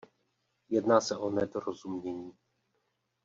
[0.69, 2.31] Jedná se o nedorozumění.